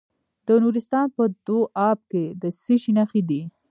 د 0.45 0.47
نورستان 0.63 1.05
په 1.15 1.23
دو 1.47 1.59
اب 1.89 1.99
کې 2.11 2.25
د 2.41 2.43
څه 2.61 2.73
شي 2.81 2.91
نښې 2.97 3.21
دي؟ 3.29 3.41